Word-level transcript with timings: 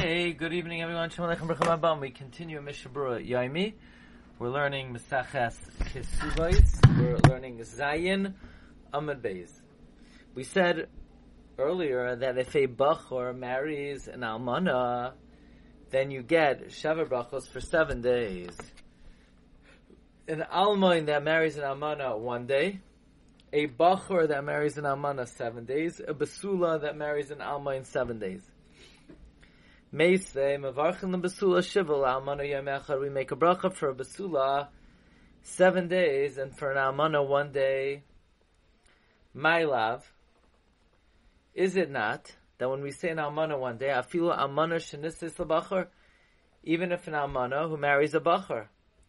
Okay, 0.00 0.32
good 0.32 0.54
evening 0.54 0.80
everyone. 0.80 1.10
Shalom 1.10 1.36
Aleichem. 1.36 2.00
We 2.00 2.08
continue 2.08 2.58
Mishnah 2.62 2.90
Berurah 2.90 3.28
Yaimi. 3.28 3.74
We're 4.38 4.48
learning 4.48 4.94
Mesaches 4.94 5.58
Kesuvos. 5.78 6.98
We're 6.98 7.18
learning 7.30 7.58
Zayin 7.58 8.32
Amud 8.94 9.20
Beis. 9.20 9.50
We 10.34 10.44
said 10.44 10.88
earlier 11.58 12.16
that 12.16 12.38
if 12.38 12.56
a 12.56 12.66
Bachor 12.66 13.36
marries 13.36 14.08
an 14.08 14.20
Almana, 14.20 15.12
then 15.90 16.10
you 16.10 16.22
get 16.22 16.68
Sheva 16.68 17.06
Brachos 17.06 17.46
for 17.46 17.60
seven 17.60 18.00
days. 18.00 18.56
An 20.26 20.42
Almoin 20.50 21.08
that 21.08 21.22
marries 21.22 21.58
an 21.58 21.64
Almana 21.64 22.18
one 22.18 22.46
day, 22.46 22.80
a 23.52 23.66
Bachor 23.66 24.28
that 24.28 24.44
marries 24.44 24.78
an 24.78 24.84
Almana 24.84 25.28
seven 25.28 25.66
days, 25.66 26.00
a 26.00 26.14
Basula 26.14 26.80
that 26.80 26.96
marries 26.96 27.30
an 27.30 27.42
Almoin 27.42 27.84
seven 27.84 28.18
days. 28.18 28.49
Echad. 29.92 31.80
We 33.00 33.10
make 33.10 33.32
a 33.32 33.36
bracha 33.36 33.72
for 33.72 33.90
a 33.90 33.94
Basula 33.94 34.68
seven 35.42 35.88
days, 35.88 36.38
and 36.38 36.56
for 36.56 36.70
an 36.70 36.76
Almana 36.76 37.26
one 37.26 37.52
day. 37.52 38.04
My 39.32 39.64
love, 39.64 40.12
is 41.54 41.76
it 41.76 41.90
not 41.90 42.34
that 42.58 42.68
when 42.68 42.82
we 42.82 42.90
say 42.90 43.10
an 43.10 43.18
Almana 43.18 43.58
one 43.58 43.78
day, 43.78 43.90
even 46.62 46.92
if 46.92 47.08
an 47.08 47.14
Almana 47.14 47.68
who 47.68 47.76
marries 47.76 48.14
a 48.14 48.20
Bachar, 48.20 48.66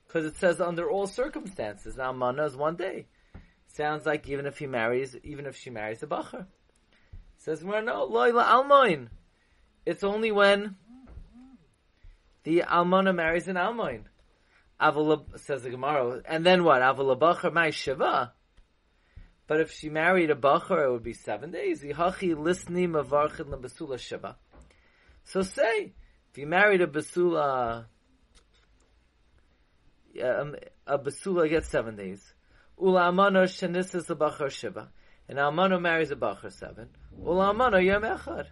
because 0.07 0.25
it 0.25 0.37
says 0.37 0.61
under 0.61 0.89
all 0.89 1.07
circumstances, 1.07 1.97
an 1.97 2.05
Almana 2.05 2.47
is 2.47 2.55
one 2.55 2.75
day. 2.75 3.07
Sounds 3.67 4.05
like 4.05 4.27
even 4.29 4.45
if 4.45 4.57
he 4.57 4.67
marries, 4.67 5.15
even 5.23 5.45
if 5.45 5.55
she 5.55 5.69
marries 5.69 6.03
a 6.03 6.07
Bachar. 6.07 6.45
Says, 7.37 7.63
no, 7.63 8.07
Loila 8.07 8.43
Almoin. 8.43 9.09
It's 9.85 10.03
only 10.03 10.31
when 10.31 10.75
the 12.43 12.63
almana 12.67 13.15
marries 13.15 13.47
an 13.47 13.57
almoin. 13.57 14.05
Says 15.35 15.61
the 15.61 15.69
Gemara, 15.69 16.21
and 16.25 16.43
then 16.43 16.63
what? 16.63 16.81
Avala 16.81 17.15
bachar 17.17 17.53
my 17.53 17.69
shiva. 17.69 18.33
But 19.45 19.59
if 19.61 19.71
she 19.71 19.89
married 19.89 20.31
a 20.31 20.35
bachar, 20.35 20.85
it 20.85 20.91
would 20.91 21.03
be 21.03 21.13
seven 21.13 21.51
days. 21.51 21.83
Yihachi 21.83 22.33
lisni 22.35 22.87
mavarchin 22.89 23.47
lebasula 23.47 23.99
shiva. 23.99 24.37
So 25.25 25.43
say, 25.43 25.93
if 26.31 26.37
you 26.37 26.47
married 26.47 26.81
a 26.81 26.87
basula, 26.87 27.85
um, 30.23 30.55
a 30.87 30.97
basula 30.97 31.47
gets 31.47 31.69
seven 31.69 31.95
days. 31.95 32.33
Ula 32.79 33.11
amano 33.11 33.43
shenisas 33.43 34.09
a 34.09 34.15
bachar 34.15 34.49
shiva. 34.49 34.89
And 35.29 35.37
almano 35.37 35.79
marries 35.79 36.09
a 36.09 36.15
bachar 36.15 36.51
seven. 36.51 36.89
Ula 37.15 37.53
amano 37.53 37.85
yom 37.85 38.01
echad. 38.01 38.47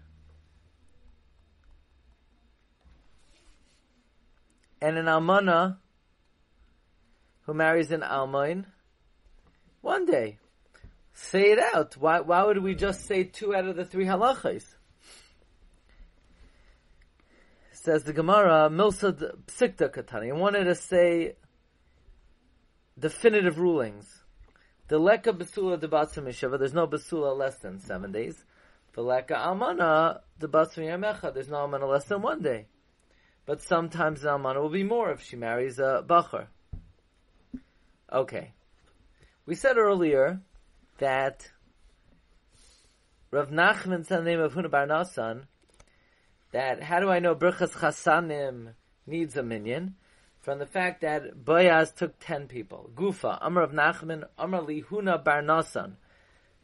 And 4.82 4.98
an 4.98 5.06
almana 5.06 5.78
who 7.42 7.54
marries 7.54 7.92
an 7.92 8.04
almoin 8.04 8.66
one 9.82 10.06
day. 10.06 10.38
Say 11.14 11.52
it 11.52 11.60
out. 11.60 11.98
Why, 11.98 12.22
why 12.22 12.44
would 12.44 12.62
we 12.64 12.76
just 12.76 13.06
say 13.06 13.24
two 13.24 13.56
out 13.56 13.66
of 13.66 13.76
the 13.76 13.86
three 13.86 14.06
halachas? 14.06 14.64
Says 17.72 18.04
the 18.04 18.14
Gemara, 18.14 18.70
Milsa 18.70 19.36
Psikta 19.48 19.90
Katani. 19.90 20.30
I 20.30 20.34
wanted 20.34 20.66
to 20.66 20.76
say 20.76 21.36
definitive 22.98 23.58
rulings. 23.58 24.24
The 24.88 24.98
leka 24.98 25.34
basula 25.34 25.80
debatzim 25.80 26.24
mishava. 26.24 26.60
There's 26.60 26.74
no 26.74 26.88
basula 26.88 27.38
less 27.38 27.56
than 27.58 27.80
seven 27.80 28.12
days. 28.12 28.44
The 28.94 29.02
leka 29.02 29.34
almana 29.34 30.20
debatzim 30.40 30.84
yamecha. 30.84 31.34
There's 31.34 31.50
no 31.50 31.58
almana 31.58 31.90
less 31.90 32.06
than 32.06 32.22
one 32.22 32.42
day 32.42 32.68
but 33.50 33.64
sometimes 33.64 34.22
the 34.22 34.30
almana 34.30 34.62
will 34.62 34.70
be 34.70 34.84
more 34.84 35.10
if 35.10 35.24
she 35.24 35.36
marries 35.36 35.80
a 35.80 36.06
bachar. 36.08 36.46
Okay. 38.14 38.54
We 39.48 39.56
said 39.56 39.76
earlier 39.76 40.42
that 41.00 41.50
Rav 43.32 43.50
Nachman 43.50 44.06
said 44.06 44.20
the 44.20 44.24
name 44.26 44.40
of 44.40 44.54
Huna 44.54 44.70
Bar 44.70 44.86
Nasan 44.86 45.46
that 46.52 46.84
how 46.84 47.00
do 47.00 47.10
I 47.10 47.18
know 47.18 47.34
Birchas 47.34 47.72
Chasanim 47.72 48.74
needs 49.08 49.36
a 49.36 49.42
minion? 49.42 49.96
From 50.42 50.60
the 50.60 50.68
fact 50.68 51.02
that 51.02 51.44
Boyaz 51.44 51.96
took 51.96 52.20
ten 52.20 52.46
people. 52.46 52.92
Gufa, 52.94 53.40
Amr 53.42 53.64
of 53.64 53.72
Nachman, 53.72 54.26
Amr 54.38 54.62
li 54.62 54.84
Huna 54.84 55.24
Bar. 55.24 55.42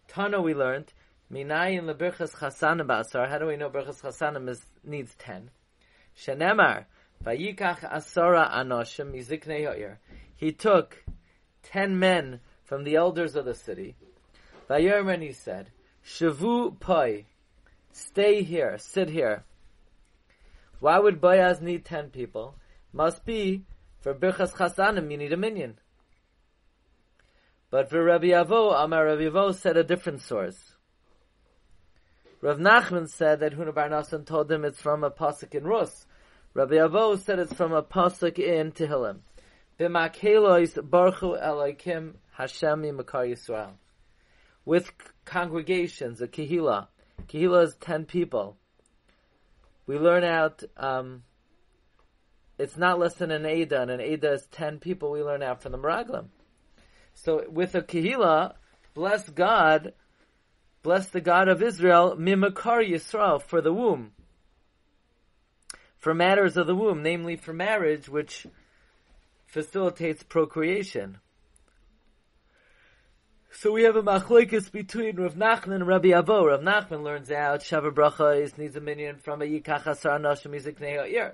Tana 0.08 0.40
we 0.40 0.54
learned, 0.54 0.94
Minayin 1.34 1.92
lebirchas 1.92 2.36
Chasanim 2.36 2.86
Basar. 2.86 3.28
How 3.28 3.40
do 3.40 3.48
we 3.48 3.58
know 3.58 3.72
Birchas 3.72 4.04
Chasanim 4.04 4.48
is, 4.50 4.64
needs 4.84 5.16
ten? 5.16 5.50
Shenemar, 6.18 6.86
Vayikach 7.24 7.80
Asara 7.92 8.52
Anoshim 8.52 9.12
Miziknei 9.12 9.66
Yair. 9.66 9.98
He 10.36 10.52
took 10.52 11.04
ten 11.64 11.98
men 12.00 12.40
from 12.64 12.84
the 12.84 12.96
elders 12.96 13.36
of 13.36 13.46
the 13.46 13.54
city. 13.54 13.96
Vayerman 14.70 15.22
he 15.22 15.32
said, 15.32 15.72
Shavu 16.06 16.80
Poi, 16.80 17.26
stay 17.92 18.44
here, 18.44 18.78
sit 18.78 19.10
here. 19.10 19.44
Why 20.80 21.00
would 21.00 21.22
Boaz 21.22 21.62
need 21.62 21.86
ten 21.86 22.10
people? 22.10 22.56
Must 22.94 23.26
be 23.26 23.64
for 24.00 24.14
Birchas 24.14 24.54
Chasanim 24.54 25.10
you 25.10 25.18
need 25.18 25.34
a 25.34 25.38
minion. 25.38 25.80
But 27.72 27.90
for 27.90 28.04
Rabbi 28.04 28.28
Avo, 28.28 28.74
Amar 28.74 29.06
Rabbi 29.06 29.24
Avo 29.24 29.54
said 29.54 29.78
a 29.78 29.84
different 29.84 30.22
source. 30.22 30.75
Rav 32.46 32.60
Nachman 32.60 33.10
said 33.10 33.40
that 33.40 33.58
Huna 33.58 33.74
Bar 33.74 34.22
told 34.24 34.52
him 34.52 34.66
it's 34.66 34.80
from 34.80 35.04
a 35.04 35.10
pasuk 35.10 35.56
in 35.56 35.64
Rus. 35.64 36.06
Rabbi 36.54 36.76
Avo 36.76 37.18
said 37.18 37.40
it's 37.40 37.56
from 37.56 37.74
a 37.74 37.82
pasuk 37.82 38.38
in 38.38 38.72
Tehillim. 38.72 39.22
B'makelois 39.80 40.76
barchu 40.76 41.44
elokim 41.44 42.14
Hashem 42.34 42.82
Makar 42.98 43.26
Yisrael. 43.26 43.72
With 44.64 44.92
congregations, 45.26 46.22
a 46.22 46.28
kehila. 46.28 46.86
Kehila 47.28 47.64
is 47.64 47.76
ten 47.78 48.06
people. 48.06 48.58
We 49.88 49.98
learn 49.98 50.24
out, 50.24 50.64
um, 50.78 51.24
it's 52.60 52.78
not 52.78 53.00
less 53.00 53.16
than 53.16 53.32
an 53.32 53.48
Ada, 53.48 53.82
and 53.82 53.90
an 53.90 54.02
Ada 54.02 54.34
is 54.34 54.46
ten 54.52 54.78
people 54.78 55.10
we 55.10 55.24
learn 55.24 55.42
out 55.42 55.64
from 55.64 55.72
the 55.72 55.80
Meraglim. 55.80 56.28
So 57.16 57.44
with 57.50 57.74
a 57.74 57.82
kehila, 57.82 58.54
bless 58.94 59.28
God 59.30 59.94
Bless 60.86 61.08
the 61.08 61.20
God 61.20 61.48
of 61.48 61.64
Israel, 61.64 62.16
Mimakar 62.16 62.88
Yisrael, 62.88 63.42
for 63.42 63.60
the 63.60 63.74
womb. 63.74 64.12
For 65.98 66.14
matters 66.14 66.58
of 66.58 66.68
the 66.68 66.76
womb, 66.76 67.02
namely 67.02 67.38
for 67.38 67.54
marriage, 67.54 68.08
which 68.08 68.46
facilitates 69.48 70.22
procreation. 70.22 71.18
So 73.52 73.72
we 73.72 73.82
have 73.82 73.96
a 73.96 74.04
machlokes 74.04 74.72
between 74.72 75.16
Rav 75.16 75.34
Nachman 75.34 75.74
and 75.74 75.88
Rabbi 75.88 76.10
Avo. 76.10 76.46
Rav 76.50 76.62
Nachman 76.62 77.02
learns 77.02 77.32
out 77.32 77.62
Shava 77.62 77.92
Bracha 77.92 78.40
is 78.40 78.56
needs 78.56 78.76
a 78.76 78.80
minion 78.80 79.16
from 79.18 79.42
a 79.42 79.46
Yikach 79.46 79.88
Asar 79.88 80.20
Anoshim 80.20 80.54
Yiziknei 80.54 81.00
Ha'ir. 81.00 81.34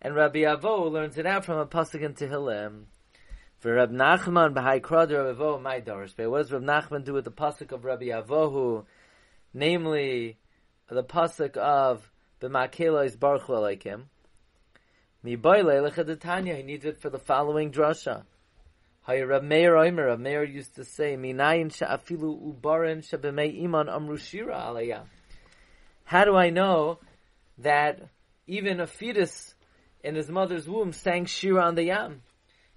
And 0.00 0.14
Rabbi 0.14 0.38
Avo 0.38 0.90
learns 0.90 1.18
it 1.18 1.26
out 1.26 1.44
from 1.44 1.58
a 1.58 1.66
pasuk 1.66 2.00
in 2.00 2.14
Tehillim. 2.14 2.84
For 3.62 3.74
Rab 3.74 3.92
Nachman 3.92 4.54
b'hai 4.54 4.80
krad 4.80 5.12
Rab 5.12 5.36
Avohu 5.36 5.62
my 5.62 5.80
darish. 5.80 6.18
What 6.28 6.38
does 6.38 6.50
Rab 6.50 6.62
Nachman 6.64 7.04
do 7.04 7.12
with 7.12 7.24
the 7.24 7.30
pasuk 7.30 7.70
of 7.70 7.84
Rabbi 7.84 8.06
Avohu, 8.06 8.84
namely 9.54 10.36
the 10.88 11.04
pasuk 11.04 11.56
of 11.56 12.10
b'makela 12.40 13.06
is 13.06 13.14
baruch 13.14 13.48
like 13.48 13.84
him? 13.84 14.10
Mi 15.22 15.36
lechadetanya. 15.36 16.56
He 16.56 16.64
needs 16.64 16.84
it 16.84 17.00
for 17.00 17.08
the 17.08 17.20
following 17.20 17.70
drasha. 17.70 18.24
Hay 19.06 19.22
Rab 19.22 19.44
Meir 19.44 19.76
Omer. 19.76 20.06
Rab 20.06 20.18
Meir 20.18 20.42
used 20.42 20.74
to 20.74 20.84
say, 20.84 21.16
Minayin 21.16 21.72
sha'afilu 21.72 22.56
ubarin 22.56 23.08
shebemei 23.08 23.62
iman 23.62 23.88
amru 23.88 24.16
shira 24.16 24.56
alaya. 24.56 25.02
How 26.02 26.24
do 26.24 26.34
I 26.34 26.50
know 26.50 26.98
that 27.58 28.08
even 28.48 28.80
a 28.80 28.88
fetus 28.88 29.54
in 30.02 30.16
his 30.16 30.28
mother's 30.28 30.68
womb 30.68 30.92
sang 30.92 31.26
shira 31.26 31.62
on 31.62 31.76
the 31.76 31.84
yam? 31.84 32.22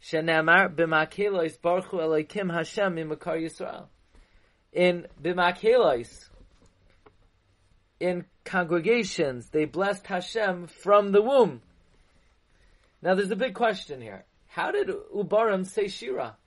Shenamar 0.05 0.75
b'makelois 0.75 1.57
barchu 1.59 1.93
elokim 1.93 2.53
Hashem 2.53 2.95
mimakar 2.95 3.41
Yisrael. 3.41 3.87
In 4.71 5.07
b'makelois, 5.21 6.29
in 7.99 8.25
congregations, 8.43 9.49
they 9.49 9.65
blessed 9.65 10.05
Hashem 10.05 10.67
from 10.67 11.11
the 11.11 11.23
womb. 11.23 11.61
Now 13.01 13.15
there's 13.15 13.31
a 13.31 13.35
big 13.35 13.55
question 13.55 13.99
here. 13.99 14.25
How 14.47 14.71
did 14.71 14.89
Ubarim 14.89 15.65
say 15.65 15.87
Shira? 15.87 16.37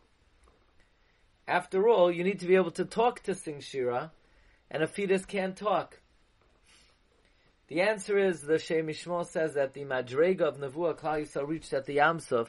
After 1.49 1.89
all, 1.89 2.13
you 2.13 2.23
need 2.23 2.41
to 2.41 2.47
be 2.47 2.55
able 2.55 2.71
to 2.73 2.85
talk 2.85 3.25
to 3.25 3.35
sing 3.35 3.61
Shira, 3.61 4.13
and 4.71 4.85
a 4.85 4.87
fetus 4.87 5.25
can't 5.25 5.57
talk. 5.57 5.99
The 7.67 7.81
answer 7.81 8.19
is 8.19 8.41
the 8.43 8.59
Shem 8.59 8.87
MiShmuel 8.87 9.27
says 9.27 9.55
that 9.55 9.75
the 9.75 9.83
Madrega 9.83 10.43
of 10.43 10.59
Nevuah 10.59 10.97
Klal 10.97 11.23
Yisrael 11.23 11.49
reached 11.49 11.73
at 11.73 11.87
the 11.87 11.97
Yamsuf 11.97 12.49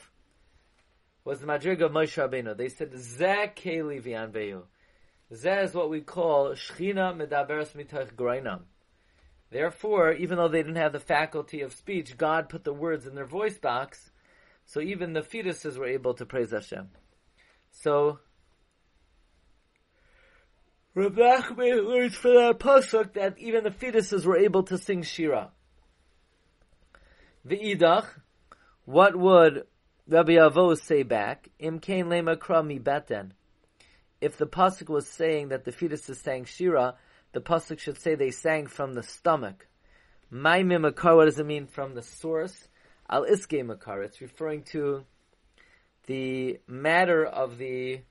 was 1.24 1.40
the 1.40 1.48
Madriga 1.48 1.86
of 1.86 1.92
Moshe 1.92 2.18
Rabbeinu. 2.18 2.56
They 2.56 2.70
said, 2.70 2.92
Zeh 2.94 3.56
Keli 3.56 4.02
V'yan 4.02 4.64
Zeh 5.32 5.64
is 5.64 5.74
what 5.74 5.90
we 5.90 6.02
call 6.02 6.52
Shchina 6.52 7.16
Medaberes 7.16 7.74
Mitoch 7.76 8.14
Groinam. 8.14 8.62
Therefore, 9.52 10.14
even 10.14 10.38
though 10.38 10.48
they 10.48 10.62
didn't 10.62 10.76
have 10.76 10.94
the 10.94 11.00
faculty 11.00 11.62
of 11.62 11.74
speech, 11.74 12.18
God 12.18 12.50
put 12.50 12.64
the 12.64 12.74
words 12.74 13.08
in 13.08 13.16
their 13.16 13.26
voice 13.26 13.58
box, 13.58 14.12
so 14.66 14.80
even 14.80 15.14
the 15.14 15.22
fetuses 15.22 15.78
were 15.78 15.88
able 15.88 16.14
to 16.16 16.26
praise 16.26 16.52
Hashem. 16.52 16.90
So, 17.72 18.20
Nachman 20.96 21.88
learns 21.88 22.16
from 22.16 22.36
that 22.36 22.60
pasuk 22.60 23.14
that 23.14 23.38
even 23.40 23.64
the 23.64 23.72
fetuses 23.72 24.26
were 24.26 24.38
able 24.38 24.64
to 24.64 24.78
sing 24.78 25.02
Shira. 25.04 25.52
The 27.46 27.58
Idach, 27.58 28.06
what 28.86 29.16
would 29.16 29.64
Rabbi 30.10 30.38
Avo 30.38 30.76
say 30.76 31.04
back? 31.04 31.50
Im 31.60 31.78
kain 31.78 32.08
lema 32.08 32.36
krami 32.36 32.82
beten. 32.82 33.34
If 34.20 34.38
the 34.38 34.48
pasuk 34.48 34.90
was 34.90 35.08
saying 35.08 35.50
that 35.50 35.66
the 35.66 35.72
fetuses 35.72 36.16
sang 36.16 36.46
Shira, 36.46 36.96
the 37.32 37.42
pasuk 37.42 37.78
should 37.78 38.02
say 38.02 38.16
they 38.16 38.32
sang 38.32 38.66
from 38.66 38.96
the 38.96 39.04
stomach. 39.04 39.68
My 40.32 40.64
mimakar, 40.64 41.16
what 41.16 41.26
does 41.26 41.38
it 41.38 41.46
mean 41.46 41.68
from 41.68 41.94
the 41.94 42.02
source? 42.02 42.70
Al 43.08 43.26
iske 43.26 43.64
makar. 43.64 44.02
It's 44.02 44.20
referring 44.20 44.64
to 44.72 45.06
the 46.08 46.60
matter 46.66 47.24
of 47.24 47.60
the 47.60 48.02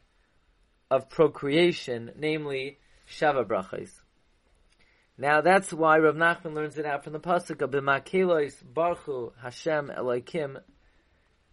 of 0.93 1.11
procreation, 1.11 2.12
namely 2.17 2.79
shava 3.11 3.45
brachas. 3.45 3.91
Now 5.17 5.41
that's 5.41 5.73
why 5.73 5.99
Rav 5.99 6.15
Nachman 6.15 6.55
learns 6.55 6.79
it 6.79 6.87
out 6.87 7.03
from 7.03 7.12
the 7.12 7.19
pasuk 7.19 7.61
of 7.61 7.73
b'makelois 7.73 8.62
barchu 8.73 9.33
Hashem 9.43 9.91
Elokim 9.99 10.61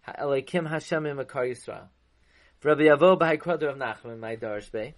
Elokim 0.07 0.67
Hashem 0.67 1.03
imakar 1.03 1.49
Yisrael. 1.49 1.87
Rabbi 2.63 2.83
Avo 2.83 3.19
b'haikrod 3.19 3.63
Rav 3.63 3.77
Nachman 3.77 4.19
my 4.19 4.35
darshbe. 4.35 4.93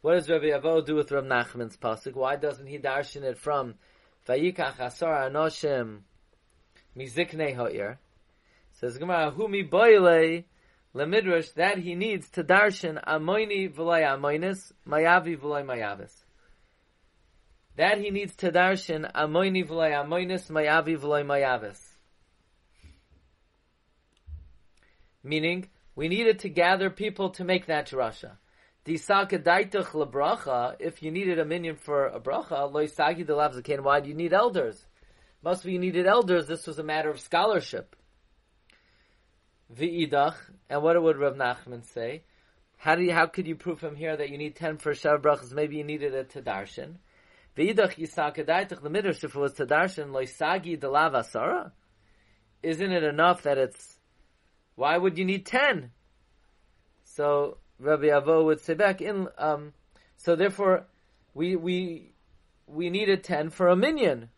What 0.00 0.14
does 0.14 0.28
Rabbi 0.28 0.46
Avo 0.46 0.84
do 0.84 0.94
with 0.94 1.10
Rav 1.10 1.24
Nachman's 1.24 1.76
pasuk? 1.76 2.14
Why 2.14 2.36
doesn't 2.36 2.66
he 2.66 2.78
darshan 2.78 3.22
it 3.22 3.38
from 3.38 3.74
Vayikach 4.28 4.78
Asar 4.78 5.30
Anoshim 5.30 6.00
Miziknei 6.96 7.54
Ha'ir? 7.54 7.98
Says 8.72 8.98
Gemara, 8.98 9.30
Humi 9.30 9.62
Boile 9.62 10.44
Lemidrash 10.94 11.54
that 11.54 11.78
he 11.78 11.94
needs 11.94 12.28
to 12.30 12.44
darshan 12.44 13.02
Amoini 13.04 13.72
V'lay 13.72 14.02
Amoinis 14.02 14.72
Mayavi 14.86 15.38
V'lay 15.38 15.64
Mayavis. 15.64 16.12
That 17.76 17.98
he 17.98 18.10
needs 18.10 18.36
to 18.36 18.52
darshan 18.52 19.10
Amoini 19.12 19.66
V'lay 19.66 19.92
Amoinis 19.92 20.50
Mayavi 20.50 20.98
V'lay 20.98 21.24
Mayavis. 21.24 21.78
Meaning, 25.22 25.68
we 25.94 26.08
needed 26.08 26.40
to 26.40 26.48
gather 26.48 26.90
people 26.90 27.30
to 27.30 27.44
make 27.44 27.66
that 27.66 27.88
drasha. 27.88 28.38
If 28.84 31.02
you 31.02 31.10
needed 31.10 31.38
a 31.38 31.44
minion 31.44 31.76
for 31.76 32.06
a 32.06 32.18
bracha, 32.18 32.72
loisagi 32.72 33.82
Why 33.82 34.00
do 34.00 34.08
you 34.08 34.14
need 34.14 34.32
elders? 34.32 34.86
Must 35.42 35.64
be 35.64 35.72
you 35.72 35.78
needed 35.78 36.06
elders. 36.06 36.46
This 36.46 36.66
was 36.66 36.78
a 36.78 36.84
matter 36.84 37.10
of 37.10 37.20
scholarship. 37.20 37.94
V'idach, 39.72 40.36
and 40.68 40.82
what 40.82 41.00
would 41.00 41.16
Rav 41.16 41.34
Nachman 41.34 41.84
say? 41.84 42.22
How 42.76 42.96
do 42.96 43.02
you, 43.02 43.12
how 43.12 43.26
could 43.26 43.46
you 43.46 43.54
prove 43.54 43.78
from 43.78 43.94
here 43.94 44.16
that 44.16 44.30
you 44.30 44.38
need 44.38 44.56
ten 44.56 44.78
for 44.78 44.92
shav 44.92 45.22
brachas? 45.22 45.52
Maybe 45.52 45.76
you 45.76 45.84
needed 45.84 46.14
a 46.14 46.24
tadarshan. 46.24 46.96
V'idach 47.56 47.96
yisakadaitach 47.96 48.82
the 48.82 48.90
midrash 48.90 49.22
if 49.22 49.34
it 49.34 49.36
was 49.36 49.54
tadarshan 49.54 50.10
loisagi 50.10 50.78
de 50.78 50.88
asara. 50.88 51.72
Isn't 52.62 52.92
it 52.92 53.04
enough 53.04 53.42
that 53.42 53.58
it's? 53.58 53.98
Why 54.74 54.96
would 54.96 55.18
you 55.18 55.24
need 55.24 55.46
ten? 55.46 55.90
So 57.04 57.58
Rabbi 57.78 58.06
Avo 58.06 58.44
would 58.44 58.60
say 58.60 58.74
back 58.74 59.00
in. 59.00 59.28
Um, 59.38 59.72
so 60.16 60.36
therefore, 60.36 60.86
we 61.34 61.56
we 61.56 62.12
we 62.66 62.90
needed 62.90 63.24
ten 63.24 63.50
for 63.50 63.68
a 63.68 63.76
minion 63.76 64.30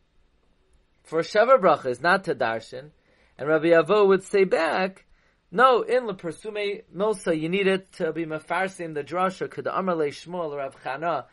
for 1.04 1.20
Sheva 1.20 1.60
brachas, 1.60 2.02
not 2.02 2.24
to 2.24 2.34
darshan. 2.34 2.90
And 3.38 3.48
Rabbi 3.48 3.68
Avo 3.68 4.06
would 4.08 4.24
say 4.24 4.44
back, 4.44 5.04
no, 5.50 5.82
in 5.82 6.06
the 6.06 6.14
persume 6.14 6.82
milsa, 6.94 7.38
you 7.38 7.48
need 7.48 7.66
it 7.66 7.92
to 7.92 8.12
be 8.12 8.24
mefarsim 8.24 8.94
the 8.94 9.04
drasha, 9.04 9.50
could 9.50 9.66
amarle 9.66 10.08
Shmuel 10.08 10.56
Rav 10.56 10.82
Chana, 10.82 11.26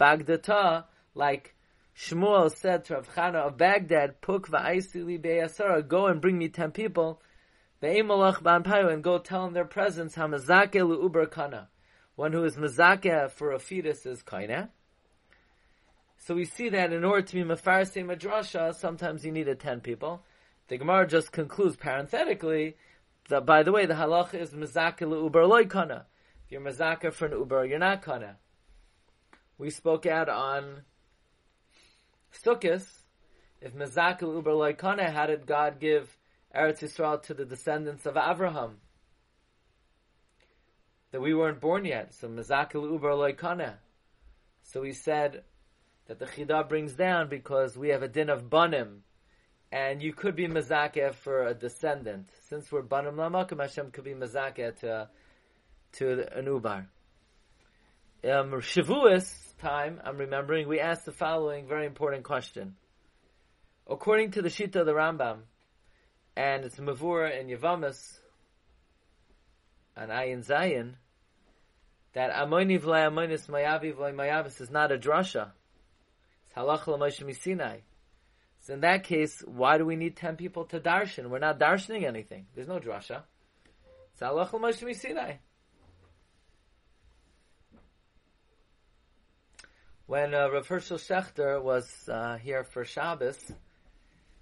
Bagdata, 0.00 0.84
like 1.14 1.54
Shmuel 1.96 2.54
said 2.54 2.84
to 2.84 2.94
Rav 2.94 3.14
Chana 3.14 3.46
of 3.46 3.56
Baghdad, 3.56 4.20
Puk 4.20 4.48
va'aisili 4.48 5.20
be'asara, 5.20 5.86
go 5.86 6.06
and 6.06 6.20
bring 6.20 6.38
me 6.38 6.48
ten 6.48 6.70
people, 6.70 7.20
Ve'emalach 7.82 8.42
ba'anpayu, 8.42 8.92
and 8.92 9.04
go 9.04 9.18
tell 9.18 9.44
them 9.44 9.54
their 9.54 9.64
presence, 9.64 10.14
hamazake 10.16 10.72
lu'uber 10.72 11.30
kana. 11.30 11.68
One 12.14 12.32
who 12.32 12.44
is 12.44 12.56
mazake 12.56 13.30
for 13.30 13.52
a 13.52 13.58
fetus 13.58 14.06
is 14.06 14.22
kaina. 14.22 14.70
So 16.18 16.34
we 16.34 16.46
see 16.46 16.70
that 16.70 16.92
in 16.92 17.04
order 17.04 17.22
to 17.22 17.34
be 17.34 17.42
mafarsi 17.42 18.04
madrasha, 18.04 18.74
sometimes 18.74 19.24
you 19.24 19.32
needed 19.32 19.60
ten 19.60 19.80
people. 19.80 20.22
The 20.68 20.78
Gemara 20.78 21.06
just 21.06 21.30
concludes 21.30 21.76
parenthetically 21.76 22.76
that, 23.28 23.44
by 23.44 23.62
the 23.62 23.72
way, 23.72 23.86
the 23.86 23.94
halach 23.94 24.34
is 24.34 24.50
mazake 24.50 25.00
lu'uber 25.00 25.46
loy 25.46 25.66
kana. 25.66 26.06
If 26.46 26.52
you're 26.52 26.60
mazaka 26.60 27.12
for 27.12 27.26
an 27.26 27.32
uber, 27.32 27.64
you're 27.66 27.78
not 27.78 28.02
kana. 28.02 28.36
We 29.58 29.70
spoke 29.70 30.06
out 30.06 30.28
on 30.28 30.82
Sukkot. 32.44 32.86
If 33.60 33.74
mazaka 33.74 34.22
uber 34.22 34.54
loy 34.54 34.72
kana, 34.72 35.10
how 35.10 35.26
did 35.26 35.46
God 35.46 35.80
give 35.80 36.16
Eretz 36.54 36.80
Yisrael 36.80 37.22
to 37.24 37.34
the 37.34 37.44
descendants 37.44 38.06
of 38.06 38.14
Avraham. 38.14 38.74
That 41.12 41.20
we 41.20 41.34
weren't 41.34 41.60
born 41.60 41.84
yet. 41.84 42.14
So 42.14 42.28
Mazakil 42.28 42.90
Uber 42.90 43.10
Loikana. 43.10 43.74
So 44.62 44.82
he 44.82 44.92
said 44.92 45.42
that 46.06 46.18
the 46.18 46.26
Chidah 46.26 46.68
brings 46.68 46.94
down 46.94 47.28
because 47.28 47.76
we 47.76 47.90
have 47.90 48.02
a 48.02 48.08
din 48.08 48.30
of 48.30 48.50
Banim. 48.50 49.02
And 49.72 50.02
you 50.02 50.12
could 50.12 50.36
be 50.36 50.46
Mazakeh 50.46 51.14
for 51.14 51.46
a 51.46 51.54
descendant. 51.54 52.30
Since 52.48 52.70
we're 52.70 52.82
Banim 52.82 53.16
Lamakim, 53.16 53.60
Hashem 53.60 53.90
could 53.90 54.04
be 54.04 54.14
Mazakeh 54.14 54.78
to, 54.80 55.08
to 55.92 56.38
an 56.38 56.46
Ubar. 56.46 56.86
Um, 58.24 58.52
Shavuos 58.52 59.32
time, 59.58 60.00
I'm 60.04 60.16
remembering, 60.16 60.68
we 60.68 60.80
asked 60.80 61.04
the 61.04 61.12
following 61.12 61.66
very 61.66 61.86
important 61.86 62.24
question. 62.24 62.76
According 63.88 64.32
to 64.32 64.42
the 64.42 64.48
Shita 64.48 64.76
of 64.76 64.86
the 64.86 64.92
Rambam, 64.92 65.42
and 66.36 66.64
it's 66.64 66.76
Mavura 66.76 67.40
in 67.40 67.48
Yavamas, 67.48 68.18
and 69.96 70.10
Ayin 70.10 70.46
Zayin, 70.46 70.94
that 72.12 72.32
Amoni 72.32 72.78
v'lay 72.78 73.08
Amonis 73.08 73.46
Mayavi 73.46 73.94
v'lay 73.94 74.14
Mayavis 74.14 74.60
is 74.60 74.70
not 74.70 74.92
a 74.92 74.98
drasha. 74.98 75.50
It's 76.46 76.54
Halach 76.56 76.86
l'Moshe 76.86 77.34
Sinai. 77.36 77.78
So 78.60 78.74
in 78.74 78.80
that 78.80 79.04
case, 79.04 79.42
why 79.46 79.78
do 79.78 79.86
we 79.86 79.96
need 79.96 80.16
ten 80.16 80.36
people 80.36 80.64
to 80.66 80.80
darshan? 80.80 81.28
We're 81.28 81.38
not 81.38 81.58
darshaning 81.58 82.04
anything. 82.04 82.46
There's 82.54 82.68
no 82.68 82.78
drasha. 82.78 83.22
It's 84.12 84.20
Halach 84.20 84.52
l'Moshe 84.52 84.94
Sinai. 84.94 85.36
When 90.06 90.34
uh, 90.34 90.48
Rav 90.50 90.68
Hershel 90.68 90.98
Schachter 90.98 91.60
was 91.60 92.08
uh, 92.08 92.36
here 92.36 92.62
for 92.62 92.84
Shabbos, 92.84 93.38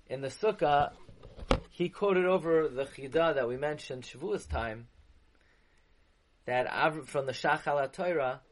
in 0.07 0.21
the 0.21 0.29
sukkah, 0.29 0.93
he 1.75 1.89
quoted 1.89 2.25
over 2.25 2.69
the 2.69 2.85
Chidah 2.85 3.35
that 3.35 3.49
we 3.49 3.57
mentioned 3.57 4.05
Shavuos 4.05 4.49
time, 4.49 4.87
that 6.45 6.69
Av- 6.69 7.09
from 7.09 7.27
the 7.27 7.33
Shachal 7.33 7.93
Torah, 7.93 8.43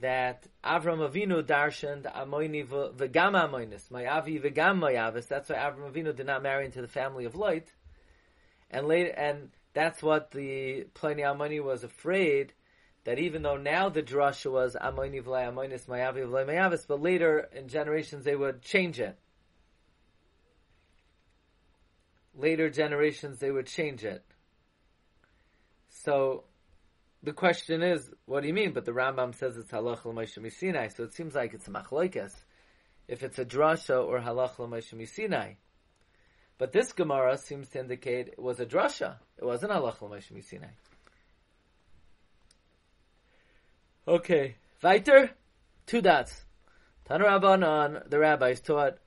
that 0.00 0.46
Avram 0.64 1.06
Avinu 1.06 1.42
darshaned 1.42 2.10
Amoini 2.10 2.66
v'gam 2.66 3.34
Amoinis, 3.34 3.90
Mayavi 3.90 4.42
v'gam 4.42 4.80
Mayavis. 4.80 5.28
That's 5.28 5.50
why 5.50 5.56
Avram 5.56 5.92
Avinu 5.92 6.16
did 6.16 6.24
not 6.24 6.42
marry 6.42 6.64
into 6.64 6.80
the 6.80 6.88
family 6.88 7.26
of 7.26 7.34
Lot, 7.34 7.64
and 8.70 8.88
later, 8.88 9.10
and 9.10 9.50
that's 9.74 10.02
what 10.02 10.30
the 10.30 10.86
Ploni 10.94 11.20
Almoni 11.20 11.62
was 11.62 11.84
afraid 11.84 12.54
that 13.04 13.18
even 13.18 13.42
though 13.42 13.58
now 13.58 13.90
the 13.90 14.02
drasha 14.02 14.50
was 14.50 14.74
Amoini 14.74 15.22
v'lay 15.22 15.52
Amoinis, 15.52 15.84
Mayavi 15.84 16.26
v'lay 16.26 16.46
Mayavis, 16.46 16.86
but 16.88 17.02
later 17.02 17.46
in 17.54 17.68
generations 17.68 18.24
they 18.24 18.34
would 18.34 18.62
change 18.62 19.00
it. 19.00 19.18
Later 22.38 22.70
generations 22.70 23.38
they 23.38 23.50
would 23.50 23.66
change 23.66 24.04
it. 24.04 24.24
So 25.90 26.44
the 27.22 27.32
question 27.32 27.82
is, 27.82 28.10
what 28.26 28.42
do 28.42 28.48
you 28.48 28.54
mean? 28.54 28.72
But 28.72 28.84
the 28.84 28.92
Rambam 28.92 29.34
says 29.34 29.56
it's 29.56 29.72
halach 29.72 30.04
l'moshe 30.04 30.38
misinai, 30.38 30.94
so 30.94 31.02
it 31.02 31.12
seems 31.12 31.34
like 31.34 31.52
it's 31.52 31.66
a 31.66 31.70
machloikas. 31.70 32.32
If 33.08 33.22
it's 33.22 33.38
a 33.38 33.44
drasha 33.44 34.06
or 34.06 34.20
halach 34.20 34.58
l'moshe 34.58 34.94
misinai. 34.94 35.56
But 36.58 36.72
this 36.72 36.92
Gemara 36.92 37.38
seems 37.38 37.68
to 37.70 37.80
indicate 37.80 38.28
it 38.28 38.38
was 38.38 38.60
a 38.60 38.66
drasha. 38.66 39.16
It 39.36 39.44
wasn't 39.44 39.72
halach 39.72 40.00
l'moshe 40.00 40.32
misinai. 40.32 40.70
Okay, 44.06 44.56
weiter. 44.82 45.30
Two 45.86 46.00
dots. 46.00 46.44
Tanarabanan, 47.08 48.08
the 48.08 48.18
rabbis 48.18 48.60
taught 48.60 48.98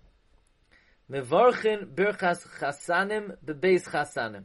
Mevorchin 1.11 1.93
birchas 1.93 2.47
chasanim 2.59 3.35
bebeis 3.45 3.83
chasanim. 3.83 4.43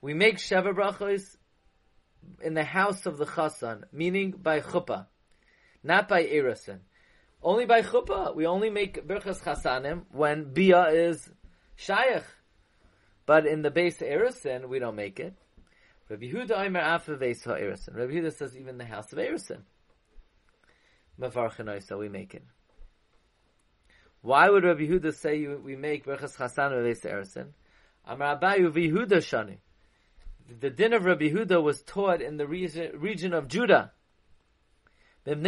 We 0.00 0.14
make 0.14 0.38
sheva 0.38 0.74
brachos 0.74 1.36
in 2.42 2.54
the 2.54 2.64
house 2.64 3.06
of 3.06 3.16
the 3.18 3.26
chasan, 3.26 3.84
meaning 3.92 4.32
by 4.32 4.60
chuppah, 4.60 5.06
not 5.84 6.08
by 6.08 6.24
erasin. 6.24 6.80
Only 7.42 7.66
by 7.66 7.82
chuppah. 7.82 8.34
We 8.34 8.46
only 8.46 8.70
make 8.70 9.06
birchas 9.06 9.40
chasanim 9.40 10.06
when 10.10 10.52
bia 10.52 10.86
is 10.88 11.30
shayach. 11.78 12.24
But 13.28 13.46
in 13.46 13.60
the 13.60 13.70
base 13.70 13.98
Erison, 13.98 14.70
we 14.70 14.78
don't 14.78 14.96
make 14.96 15.20
it. 15.20 15.34
Rabbi 16.08 16.30
Yehuda 16.30 16.64
Aimer 16.64 16.80
Afa 16.80 17.14
Veis 17.16 17.46
Erison. 17.46 17.94
Rabbi 17.94 18.14
Yehuda 18.14 18.32
says 18.32 18.56
even 18.56 18.78
the 18.78 18.86
house 18.86 19.12
of 19.12 19.18
Erison. 19.18 19.60
Mavarchin 21.20 21.86
so 21.86 21.98
we 21.98 22.08
make 22.08 22.34
it. 22.34 22.42
Why 24.20 24.48
would 24.50 24.64
Rabbi 24.64 24.82
Yehuda 24.82 25.14
say 25.14 25.46
we 25.46 25.76
make 25.76 26.04
Berchas 26.04 26.36
Chasan 26.36 26.72
Veis 26.82 27.02
Erison? 27.02 27.48
Amar 28.06 28.38
Abayu 28.38 28.72
Shani. 28.72 29.58
The 30.60 30.70
din 30.70 30.92
of 30.92 31.04
Rabbi 31.04 31.28
Yehuda 31.28 31.62
was 31.62 31.82
taught 31.82 32.20
in 32.20 32.36
the 32.36 32.46
region, 32.46 32.98
region 32.98 33.32
of 33.34 33.48
Judah. 33.48 33.92
In 35.26 35.42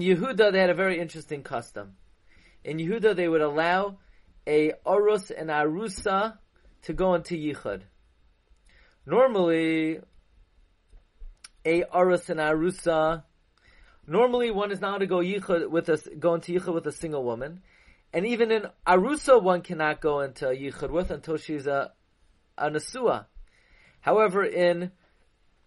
Yehuda, 0.00 0.52
they 0.52 0.60
had 0.60 0.70
a 0.70 0.74
very 0.74 1.00
interesting 1.00 1.42
custom. 1.42 1.96
In 2.62 2.78
Yehuda, 2.78 3.16
they 3.16 3.28
would 3.28 3.40
allow 3.40 3.98
a 4.46 4.72
Arus 4.86 5.32
and 5.36 5.48
Arusa 5.50 6.38
to 6.82 6.92
go 6.92 7.14
into 7.14 7.34
Yichud. 7.34 7.82
Normally, 9.06 10.00
a 11.64 11.82
Arus 11.84 12.28
and 12.28 12.40
Arusa, 12.40 13.22
normally 14.06 14.50
one 14.50 14.70
is 14.70 14.80
not 14.80 14.90
allowed 14.90 14.98
to 14.98 15.06
go 15.06 15.18
Yichud 15.18 15.70
with 15.70 15.88
a, 15.88 15.98
go 16.18 16.34
into 16.34 16.52
Yichud 16.52 16.74
with 16.74 16.86
a 16.86 16.92
single 16.92 17.24
woman. 17.24 17.62
And 18.12 18.26
even 18.26 18.50
in 18.50 18.68
Arusa, 18.86 19.42
one 19.42 19.62
cannot 19.62 20.00
go 20.00 20.20
into 20.20 20.46
Yichud 20.46 20.90
with 20.90 21.10
until 21.10 21.36
she's 21.36 21.66
a, 21.66 21.92
a 22.56 22.70
Nasua. 22.70 23.26
However, 24.00 24.44
in 24.44 24.92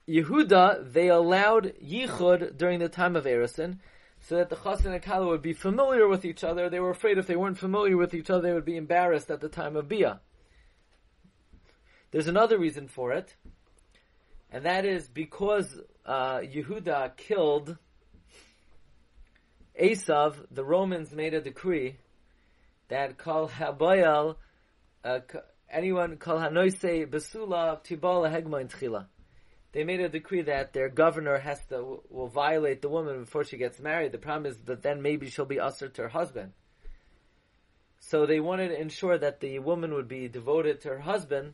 Yehuda, 0.08 0.94
they 0.94 1.10
allowed 1.10 1.74
Yichud 1.84 2.56
during 2.58 2.80
the 2.80 2.88
time 2.88 3.16
of 3.16 3.26
Erison, 3.26 3.80
so 4.20 4.38
that 4.38 4.50
the 4.50 4.56
Chassan 4.56 4.94
and 4.94 5.02
Kala 5.02 5.28
would 5.28 5.42
be 5.42 5.54
familiar 5.54 6.08
with 6.08 6.24
each 6.24 6.44
other. 6.44 6.70
They 6.70 6.80
were 6.80 6.90
afraid 6.90 7.18
if 7.18 7.28
they 7.28 7.36
weren't 7.36 7.58
familiar 7.58 7.98
with 7.98 8.14
each 8.14 8.30
other, 8.30 8.42
they 8.42 8.54
would 8.54 8.66
be 8.66 8.78
embarrassed 8.78 9.30
at 9.30 9.42
the 9.42 9.50
time 9.50 9.76
of 9.76 9.90
Bia. 9.90 10.22
There's 12.12 12.28
another 12.28 12.58
reason 12.58 12.88
for 12.88 13.12
it, 13.12 13.36
and 14.50 14.66
that 14.66 14.86
is 14.86 15.10
because 15.10 15.82
uh, 16.06 16.38
Yehuda 16.38 17.18
killed 17.18 17.78
Esav, 19.80 20.36
the 20.52 20.64
Romans 20.64 21.14
made 21.14 21.34
a 21.34 21.42
decree 21.42 21.98
that 22.90 23.18
Kol 23.18 23.50
Habayal, 23.50 24.36
uh, 25.04 25.20
anyone 25.70 26.18
Kol 26.18 26.40
Hanoise 26.40 27.08
Basula 27.10 27.84
Tibala 27.84 28.30
Hegma 28.30 28.68
Tchila 28.68 29.08
they 29.78 29.84
made 29.84 30.00
a 30.00 30.10
decree 30.10 30.42
that 30.42 30.74
their 30.74 30.90
governor 30.90 31.38
has 31.38 31.64
to 31.68 32.02
will 32.10 32.28
violate 32.28 32.82
the 32.82 32.90
woman 32.90 33.20
before 33.20 33.44
she 33.44 33.58
gets 33.58 33.80
married. 33.80 34.12
The 34.12 34.18
problem 34.18 34.52
is 34.52 34.58
that 34.66 34.82
then 34.82 35.04
maybe 35.04 35.30
she'll 35.30 35.46
be 35.46 35.60
ushered 35.60 35.94
to 35.96 36.04
her 36.04 36.08
husband. 36.08 36.54
So 38.00 38.26
they 38.26 38.40
wanted 38.40 38.70
to 38.70 38.82
ensure 38.82 39.18
that 39.18 39.40
the 39.40 39.60
woman 39.60 39.94
would 39.94 40.08
be 40.08 40.30
devoted 40.30 40.82
to 40.82 40.90
her 40.90 41.00
husband 41.00 41.54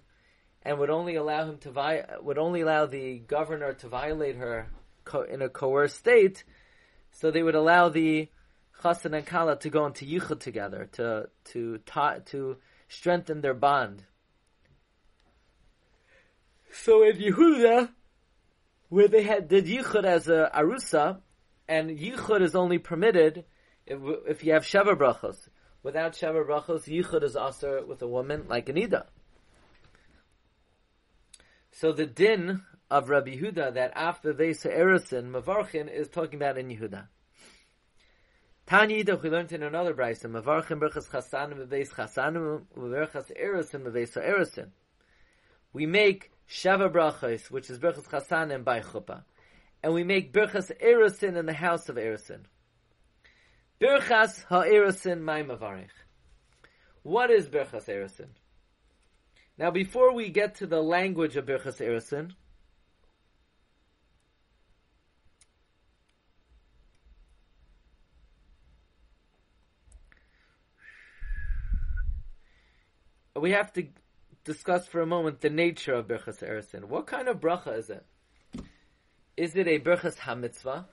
and 0.61 0.79
would 0.79 0.89
only 0.89 1.15
allow 1.15 1.49
him 1.49 1.57
to 1.59 1.71
vi- 1.71 2.05
would 2.21 2.37
only 2.37 2.61
allow 2.61 2.85
the 2.85 3.19
governor 3.19 3.73
to 3.73 3.89
violate 3.89 4.35
her 4.35 4.67
co- 5.03 5.23
in 5.23 5.41
a 5.41 5.49
coerced 5.49 5.97
state. 5.97 6.45
So 7.13 7.31
they 7.31 7.43
would 7.43 7.55
allow 7.55 7.89
the 7.89 8.29
chassan 8.81 9.15
and 9.15 9.25
kala 9.25 9.57
to 9.59 9.69
go 9.69 9.85
into 9.85 10.05
yichud 10.05 10.39
together 10.39 10.89
to 10.93 11.29
to 11.45 11.77
ta- 11.85 12.19
to 12.25 12.57
strengthen 12.89 13.41
their 13.41 13.53
bond. 13.53 14.03
So 16.71 17.03
in 17.03 17.17
Yehuda, 17.17 17.89
where 18.89 19.07
they 19.07 19.23
had 19.23 19.47
did 19.47 19.65
yichud 19.65 20.03
as 20.03 20.27
a 20.27 20.51
arusa, 20.53 21.21
and 21.67 21.91
yichud 21.91 22.41
is 22.41 22.55
only 22.55 22.79
permitted 22.79 23.45
if, 23.85 23.99
if 24.27 24.43
you 24.43 24.53
have 24.53 24.63
sheva 24.63 24.95
brachos. 24.97 25.37
Without 25.83 26.13
sheva 26.13 26.45
brachos, 26.45 26.87
yichud 26.87 27.23
is 27.23 27.35
also 27.35 27.85
with 27.85 28.01
a 28.01 28.07
woman 28.07 28.45
like 28.49 28.65
Anida. 28.65 29.05
So 31.71 31.91
the 31.91 32.05
din 32.05 32.63
of 32.93 33.09
Rabbi 33.09 33.35
Yehuda 33.35 33.73
that 33.73 33.91
after 33.95 34.33
they 34.33 34.53
say 34.53 34.69
Erison, 34.69 35.31
Mavarchin 35.31 35.91
is 35.91 36.09
talking 36.09 36.35
about 36.35 36.59
in 36.59 36.67
Yehuda. 36.67 37.07
Yidach, 38.69 39.23
we 39.23 39.31
learned 39.31 39.51
in 39.51 39.63
another 39.63 39.95
brayse, 39.95 40.23
Mavarchin 40.23 40.79
berchas 40.79 41.09
chasanim 41.09 41.65
bebeis 41.65 41.89
chasanim, 41.89 42.65
berchas 42.77 43.31
Erison 43.35 43.81
bebeis 43.83 44.15
Erison. 44.15 44.67
We 45.73 45.87
make 45.87 46.31
Sheva 46.47 46.91
Brachos, 46.93 47.49
which 47.49 47.71
is 47.71 47.79
Berchas 47.79 48.07
Chasanim 48.07 48.63
by 48.63 48.81
Chuppah. 48.81 49.23
And 49.81 49.95
we 49.95 50.03
make 50.03 50.31
Berchas 50.31 50.71
Erosin 50.79 51.35
in 51.35 51.47
the 51.47 51.53
house 51.53 51.89
of 51.89 51.95
Erosin. 51.95 52.41
Berchas 53.81 54.45
HaErosin 54.45 55.23
Maimavarich. 55.23 55.89
What 57.01 57.31
is 57.31 57.47
Berchas 57.47 57.87
Erosin? 57.87 58.29
Now 59.57 59.71
before 59.71 60.13
we 60.13 60.29
get 60.29 60.55
to 60.55 60.67
the 60.67 60.81
language 60.81 61.37
of 61.37 61.47
Berchas 61.47 61.81
Erosin, 61.81 62.33
we 73.35 73.51
have 73.51 73.73
to 73.73 73.87
discuss 74.43 74.87
for 74.87 75.01
a 75.01 75.05
moment 75.05 75.41
the 75.41 75.49
nature 75.49 75.93
of 75.93 76.07
Berchas 76.07 76.47
Eresin. 76.47 76.85
What 76.85 77.07
kind 77.07 77.27
of 77.27 77.39
bracha 77.39 77.77
is 77.77 77.89
it? 77.89 78.05
Is 79.35 79.55
it 79.55 79.67
a 79.67 79.79
Berchas 79.79 80.17
HaMitzvah? 80.17 80.85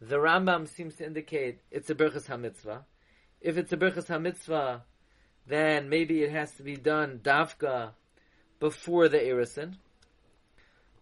The 0.00 0.16
Rambam 0.16 0.68
seems 0.68 0.96
to 0.96 1.06
indicate 1.06 1.60
it's 1.70 1.90
a 1.90 1.94
Berchas 1.94 2.26
HaMitzvah. 2.26 2.82
If 3.40 3.56
it's 3.56 3.72
a 3.72 3.76
Berchas 3.76 4.06
HaMitzvah, 4.06 4.82
then 5.46 5.88
maybe 5.88 6.22
it 6.22 6.30
has 6.30 6.52
to 6.52 6.62
be 6.62 6.76
done 6.76 7.20
Davka 7.22 7.90
before 8.60 9.08
the 9.08 9.18
Eresin. 9.18 9.74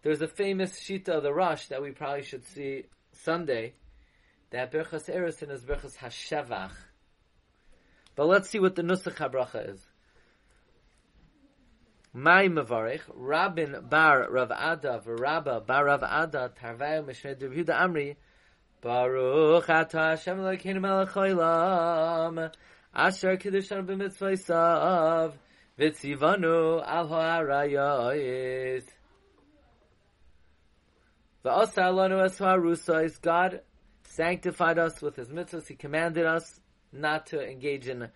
There's 0.01 0.21
a 0.21 0.27
famous 0.27 0.79
Shita 0.79 1.09
of 1.09 1.23
the 1.23 1.33
Rosh 1.33 1.67
that 1.67 1.81
we 1.81 1.91
probably 1.91 2.23
should 2.23 2.45
see 2.45 2.85
Sunday, 3.11 3.73
that 4.49 4.71
Berchas 4.71 5.09
Eresin 5.09 5.51
is 5.51 5.61
Berchas 5.61 5.97
HaShavach. 5.97 6.73
But 8.15 8.27
let's 8.27 8.49
see 8.49 8.59
what 8.59 8.75
the 8.75 8.81
Nusach 8.81 9.15
HaBracha 9.15 9.73
is. 9.73 9.87
Mai 12.15 12.47
Mavarich, 12.47 13.01
Rabin 13.11 13.75
Bar 13.89 14.29
Rav 14.29 14.51
Ada, 14.51 15.01
Rabba 15.03 15.61
Bar 15.61 15.85
Rav 15.85 16.03
Ada, 16.03 16.51
Tarvayu 16.61 17.03
Mishmed 17.03 17.39
Yehuda 17.39 17.69
Amri, 17.69 18.15
Baruch 18.81 19.67
Ata 19.67 19.97
Hashem 19.97 20.37
Elokeinu 20.37 20.79
Melech 20.79 21.09
Haolam, 21.09 22.51
Asher 22.93 23.35
Kiddushan 23.37 23.87
b'mitzvah 23.87 24.33
Isav, 24.33 25.33
V'tzivanu 25.79 26.83
al 26.85 27.07
ha'arayos. 27.07 28.83
V'asar 31.43 31.93
lanu 31.95 32.23
es 32.23 32.37
ha'arusais, 32.37 33.19
God 33.19 33.61
sanctified 34.03 34.77
us 34.77 35.01
with 35.01 35.15
His 35.15 35.29
mitzvahs, 35.29 35.67
He 35.67 35.73
commanded 35.73 36.27
us 36.27 36.59
not 36.91 37.25
to 37.27 37.41
engage 37.41 37.87
in 37.87 38.07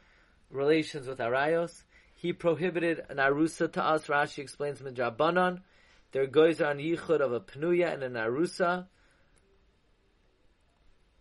relations 0.51 1.07
with 1.07 1.17
arayos, 1.17 1.81
he 2.17 2.33
prohibited 2.33 3.03
an 3.09 3.17
arusa 3.17 3.71
to 3.73 3.83
us. 3.83 4.07
Rashi 4.07 4.39
explains 4.39 4.79
midrabanan. 4.79 5.61
There 6.11 6.25
goes 6.25 6.59
on 6.61 6.77
yichud 6.77 7.19
of 7.21 7.31
a 7.31 7.39
penuya 7.39 7.93
and 7.93 8.01
an 8.01 8.13
arusa. 8.13 8.87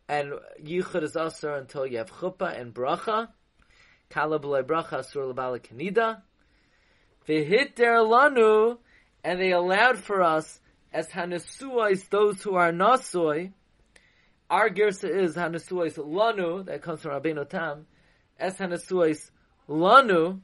And 0.09 0.33
yichud 0.65 1.03
is 1.03 1.15
also 1.15 1.53
until 1.53 1.87
you 1.87 1.99
have 1.99 2.11
chuppah 2.11 2.59
and 2.59 2.73
bracha. 2.73 3.29
Kala 4.09 4.41
bracha 4.41 5.15
l'bala 5.15 5.61
kanida. 5.61 6.23
Lanu, 7.29 8.79
and 9.23 9.39
they 9.39 9.53
allowed 9.53 9.99
for 9.99 10.23
us 10.23 10.61
as 10.95 11.09
hanesuais 11.09 12.09
those 12.09 12.41
who 12.41 12.55
are 12.55 12.73
nasoi. 12.73 13.53
Our 14.49 14.71
gersa 14.71 15.11
is 15.11 15.37
hanesuais 15.37 15.99
lanu, 15.99 16.65
that 16.65 16.81
comes 16.81 17.03
from 17.03 17.21
Rabbeinu 17.21 17.47
Tam. 17.47 17.87
As 18.39 18.57
hanesuais 18.57 19.31
lanu, 19.69 20.41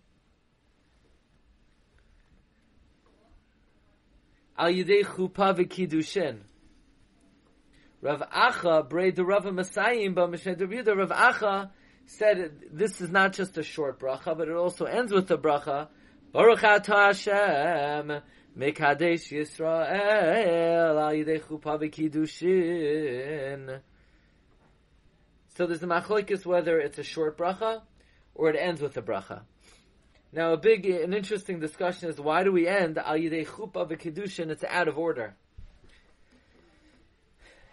al 4.62 4.73
yidei 4.73 5.04
chupa 5.04 5.52
v'kiddushin. 5.57 6.38
Rav 8.00 8.23
Acha, 8.31 8.88
braid 8.88 9.16
the 9.16 9.25
Rav 9.25 9.42
Masayim, 9.45 10.14
but 10.14 10.31
Mishneh 10.31 10.97
Rav 10.97 11.11
Acha 11.11 11.71
said 12.07 12.52
this 12.73 13.00
is 13.00 13.11
not 13.11 13.33
just 13.33 13.59
a 13.59 13.64
short 13.64 13.99
bracha, 13.99 14.37
but 14.37 14.49
it 14.49 14.54
also 14.54 14.85
ends 14.85 15.12
with 15.12 15.26
the 15.26 15.38
bracha. 15.38 15.88
Baruch 16.33 16.61
atah 16.61 17.09
Hashem, 17.09 18.23
mekadesh 18.57 19.33
Yisrael, 19.33 21.00
al 21.00 21.12
yidei 21.12 21.42
chupa 21.42 21.81
v'kiddushin. 21.81 23.81
So 25.57 25.66
there's 25.66 25.83
a 25.83 25.87
machlokes 25.87 26.47
whether 26.47 26.78
it's 26.78 26.99
a 26.99 27.02
short 27.02 27.37
bracha 27.37 27.83
or 28.35 28.50
it 28.50 28.57
ends 28.57 28.81
with 28.81 28.97
a 28.97 29.02
bracha. 29.02 29.42
Now, 30.35 30.55
a 30.55 30.57
big, 30.57 30.87
an 30.87 31.12
interesting 31.12 31.61
discussion 31.61 32.09
is 32.09 32.19
why 32.19 32.43
do 32.43 32.53
we 32.53 32.67
end 32.67 32.97
al 32.97 33.19
yidei 33.19 33.47
chupa 33.47 33.87
v'kedushin? 33.87 34.49
It's 34.49 34.65
out 34.65 34.89
of 34.89 34.97
order. 34.97 35.35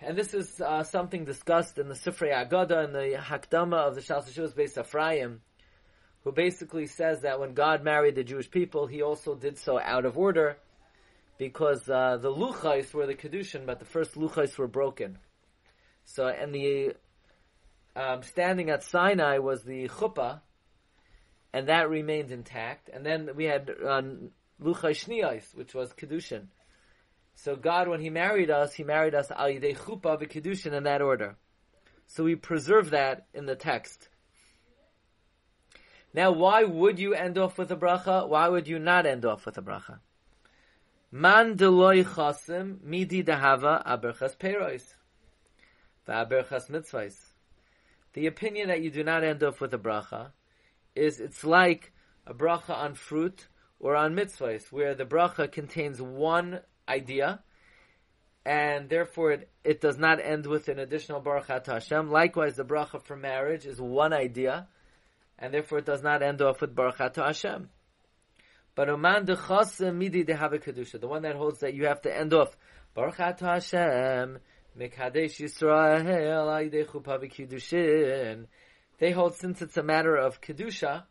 and 0.02 0.18
this 0.18 0.34
is 0.34 0.60
uh, 0.60 0.84
something 0.84 1.24
discussed 1.24 1.78
in 1.78 1.88
the 1.88 1.96
Sifrei 1.96 2.34
Agada 2.34 2.84
and 2.84 2.94
the 2.94 3.18
Hakdama 3.18 3.88
of 3.88 3.96
the 3.96 4.02
Shalshashuvas 4.02 4.54
Beis 4.54 4.78
Ephraim, 4.78 5.40
who 6.26 6.34
basically 6.34 6.88
says 6.88 7.22
that 7.22 7.40
when 7.40 7.54
God 7.54 7.82
married 7.82 8.16
the 8.16 8.26
Jewish 8.26 8.52
people, 8.52 8.88
He 8.88 9.02
also 9.02 9.36
did 9.36 9.58
so 9.58 9.80
out 9.80 10.04
of 10.04 10.18
order, 10.18 10.58
because 11.38 11.90
uh, 11.90 12.18
the 12.18 12.30
luchais 12.30 12.94
were 12.94 13.08
the 13.08 13.16
kedushin, 13.16 13.66
but 13.66 13.80
the 13.80 13.86
first 13.86 14.16
luchais 14.16 14.58
were 14.58 14.68
broken. 14.68 15.18
So, 16.04 16.28
and 16.28 16.54
the 16.54 16.96
um, 17.96 18.22
standing 18.24 18.70
at 18.70 18.84
Sinai 18.84 19.38
was 19.38 19.64
the 19.64 19.88
chuppah, 19.88 20.42
and 21.54 21.68
that 21.68 21.90
remained 21.90 22.32
intact. 22.32 22.90
And 22.90 23.06
then 23.06 23.32
we 23.36 23.46
had 23.46 23.70
uh, 23.70 24.02
luchai 24.62 24.94
shniyais, 24.94 25.56
which 25.56 25.74
was 25.74 25.94
kedushin. 25.94 26.48
So 27.36 27.56
God, 27.56 27.88
when 27.88 28.02
He 28.02 28.10
married 28.10 28.50
us, 28.50 28.74
He 28.74 28.84
married 28.84 29.16
us 29.16 29.32
al 29.32 29.48
yidei 29.48 29.78
chuppah 29.78 30.22
v'kedushin 30.22 30.74
in 30.74 30.84
that 30.84 31.02
order. 31.02 31.38
So 32.08 32.24
we 32.24 32.36
preserve 32.36 32.90
that 32.92 33.28
in 33.34 33.46
the 33.46 33.56
text. 33.56 34.10
Now, 36.14 36.32
why 36.32 36.64
would 36.64 36.98
you 36.98 37.14
end 37.14 37.38
off 37.38 37.58
with 37.58 37.72
a 37.72 37.78
bracha? 37.78 38.28
Why 38.28 38.48
would 38.48 38.68
you 38.68 38.80
not 38.80 39.06
end 39.06 39.26
off 39.26 39.46
with 39.46 39.58
a 39.58 39.62
bracha? 39.62 40.00
Man 41.12 41.56
deloy 41.56 42.04
chasim 42.04 42.82
midi 42.84 43.24
dehava 43.24 43.86
aberchas 43.86 44.36
perois 44.38 44.94
va'aberchas 46.08 46.70
mitzvahs. 46.70 47.16
The 48.14 48.28
opinion 48.28 48.70
that 48.70 48.82
you 48.82 48.90
do 48.90 49.04
not 49.04 49.24
end 49.24 49.44
off 49.44 49.62
with 49.62 49.74
a 49.74 49.78
bracha 49.78 50.32
is 51.00 51.20
it's 51.20 51.44
like 51.44 51.94
a 52.28 52.34
bracha 52.34 52.76
on 52.76 52.94
fruit 52.94 53.48
or 53.80 53.96
on 53.96 54.16
mitzvahs, 54.16 54.72
where 54.72 54.94
the 54.94 55.06
bracha 55.06 55.52
contains 55.52 56.02
one 56.02 56.60
idea, 56.88 57.40
and 58.46 58.90
therefore 58.90 59.32
it, 59.32 59.50
it 59.64 59.82
does 59.82 59.98
not 59.98 60.20
end 60.20 60.46
with 60.46 60.68
an 60.68 60.80
additional 60.80 61.22
baruch 61.22 61.48
Hashem. 61.66 62.10
Likewise, 62.10 62.56
the 62.56 62.66
bracha 62.66 63.02
for 63.02 63.16
marriage 63.16 63.66
is 63.66 63.80
one 63.80 64.14
idea, 64.14 64.68
and 65.38 65.54
therefore 65.54 65.78
it 65.80 65.86
does 65.86 66.04
not 66.04 66.22
end 66.22 66.42
off 66.42 66.62
with 66.62 66.76
baruch 66.76 67.16
Hashem. 67.16 67.70
But 68.76 68.90
Oman 68.90 69.26
de 69.26 69.92
midi 69.92 70.32
have 70.34 70.52
kedusha, 70.52 71.00
the 71.00 71.08
one 71.08 71.24
that 71.24 71.36
holds 71.36 71.60
that 71.60 71.74
you 71.74 71.86
have 71.86 72.02
to 72.02 72.16
end 72.16 72.34
off 72.34 72.56
baruch 72.94 73.18
Hashem 73.18 74.40
mekadesh 74.78 75.40
Yisrael. 75.40 76.06
They 79.00 79.12
hold 79.12 79.36
since 79.36 79.62
it's 79.62 79.78
a 79.78 79.84
matter 79.84 80.16
of 80.16 80.42
kedusha, 80.42 81.04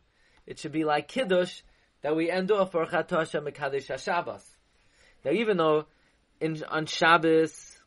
it 0.47 0.59
should 0.59 0.73
be 0.73 0.85
like 0.85 1.09
kiddush 1.09 1.63
that 2.03 2.15
we 2.15 2.31
end 2.31 2.51
off 2.51 2.73
for 2.73 2.85
Hashem 2.85 3.45
mekadesh 3.45 4.03
Shabbos. 4.03 4.45
Now, 5.25 5.33
even 5.33 5.57
though 5.57 5.87
in, 6.41 6.63
on 6.65 6.87
Shabbos, 6.87 7.79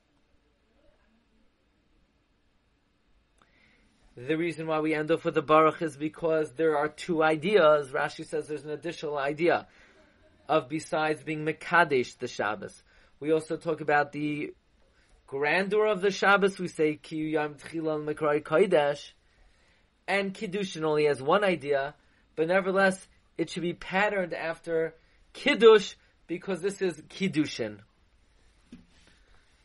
the 4.15 4.35
reason 4.35 4.67
why 4.67 4.79
we 4.79 4.93
end 4.93 5.11
off 5.11 5.23
with 5.23 5.35
the 5.35 5.41
Baruch 5.41 5.81
is 5.81 5.95
because 5.95 6.51
there 6.53 6.77
are 6.77 6.89
two 6.89 7.23
ideas. 7.23 7.89
Rashi 7.89 8.25
says 8.25 8.47
there's 8.47 8.65
an 8.65 8.71
additional 8.71 9.17
idea 9.17 9.67
of 10.49 10.67
besides 10.67 11.23
being 11.23 11.45
Mekadesh 11.45 12.17
the 12.17 12.27
Shabbos. 12.27 12.83
We 13.19 13.31
also 13.31 13.55
talk 13.55 13.81
about 13.81 14.11
the 14.11 14.53
grandeur 15.27 15.85
of 15.85 16.01
the 16.01 16.11
Shabbos. 16.11 16.59
We 16.59 16.67
say 16.67 16.95
Ki 16.95 17.29
Yom 17.29 17.55
Tchilal 17.55 18.03
Mekrai 18.03 18.43
Kodesh, 18.43 19.11
and 20.07 20.33
Kiddushin 20.33 20.83
only 20.83 21.05
has 21.05 21.21
one 21.21 21.43
idea, 21.43 21.95
but 22.35 22.47
nevertheless 22.47 23.07
it 23.37 23.49
should 23.49 23.63
be 23.63 23.73
patterned 23.73 24.33
after 24.33 24.95
Kiddush 25.33 25.95
because 26.27 26.61
this 26.61 26.81
is 26.81 27.01
Kiddushin. 27.01 27.79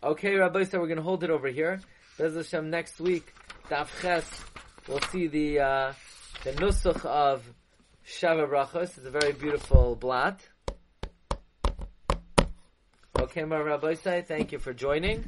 Okay, 0.03 0.35
Rabbi 0.35 0.65
said 0.65 0.81
we're 0.81 0.87
going 0.87 0.99
to 0.99 1.03
hold 1.03 1.25
it 1.25 1.31
over 1.31 1.49
here. 1.49 1.81
Bez 2.19 2.35
Hashem 2.35 2.71
next 2.71 3.01
week, 3.01 3.35
Daf 3.69 3.89
Ches, 4.01 4.25
we'll 4.89 5.01
see 5.11 5.27
the, 5.27 5.61
uh, 5.61 5.93
the 6.45 6.53
Nusach 6.53 7.05
of 7.05 7.43
Shava 8.07 8.49
Brachos. 8.49 8.97
It's 8.97 9.07
a 9.07 9.11
very 9.11 9.33
beautiful 9.33 9.97
blot. 9.97 10.41
Okay, 13.19 13.45
my 13.45 13.59
Rabbi 13.59 13.95
say 13.95 14.23
thank 14.23 14.53
you 14.53 14.59
for 14.59 14.73
joining. 14.73 15.25